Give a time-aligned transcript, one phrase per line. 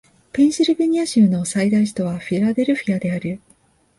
[0.33, 3.39] ペンシルベニア州の最大都市はフィラデルフィアである